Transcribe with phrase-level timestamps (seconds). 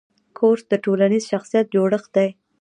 [0.37, 2.29] کورس د ټولنیز شخصیت جوړښت دی.